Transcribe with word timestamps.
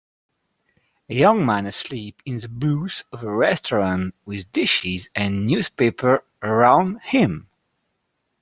young 1.09 1.45
man 1.45 1.67
asleep 1.67 2.23
in 2.25 2.39
the 2.39 2.49
booth 2.49 3.03
of 3.13 3.21
a 3.21 3.31
restaurant 3.31 4.15
with 4.25 4.51
dishes 4.51 5.07
and 5.13 5.45
newspaper 5.45 6.23
around 6.41 6.99
him. 7.03 7.47